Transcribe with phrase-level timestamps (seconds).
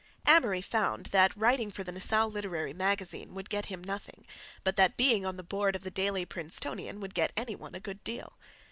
[0.27, 4.25] Amory found that writing for the Nassau Literary Magazine would get him nothing,
[4.63, 7.79] but that being on the board of the Daily Princetonian would get any one a
[7.79, 8.35] good deal.